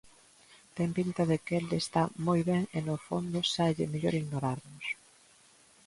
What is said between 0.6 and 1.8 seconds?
Ten pinta de que el